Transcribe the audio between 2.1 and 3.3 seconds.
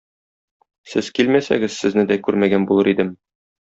дә күрмәгән булыр идем.